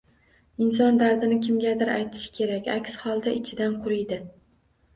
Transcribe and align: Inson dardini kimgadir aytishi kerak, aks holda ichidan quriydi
Inson 0.67 0.97
dardini 1.01 1.37
kimgadir 1.49 1.93
aytishi 1.97 2.33
kerak, 2.39 2.73
aks 2.79 2.99
holda 3.07 3.37
ichidan 3.43 3.79
quriydi 3.87 4.23